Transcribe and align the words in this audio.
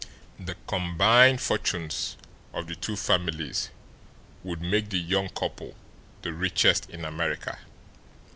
The 0.39 0.55
combined 0.65 1.41
fortunes 1.41 2.17
of 2.53 2.65
the 2.65 2.73
two 2.73 2.95
families 2.95 3.69
would 4.43 4.59
make 4.59 4.89
the 4.89 4.97
young 4.97 5.29
couple 5.29 5.75
the 6.23 6.33
richest 6.33 6.89
in 6.89 7.05
America. 7.05 7.59